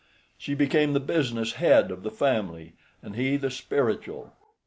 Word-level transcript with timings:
She 0.35 0.55
became 0.55 0.93
the 0.93 0.99
business 0.99 1.53
head 1.53 1.91
of 1.91 2.01
the 2.01 2.09
family, 2.09 2.73
and 3.03 3.15
he 3.15 3.37
the 3.37 3.51
spiritual. 3.51 4.33